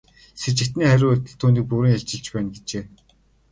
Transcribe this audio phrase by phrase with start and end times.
[0.41, 2.83] Сэжигтний хариу үйлдэл түүнийг бүрэн илчилж байна гэжээ.